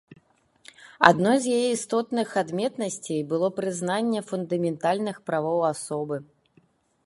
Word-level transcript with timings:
Адной 1.09 1.37
з 1.43 1.57
яе 1.57 1.67
істотных 1.73 2.27
адметнасцей 2.43 3.21
было 3.33 3.47
прызнанне 3.61 4.19
фундаментальных 4.33 5.23
правоў 5.29 5.59
асобы. 5.73 6.17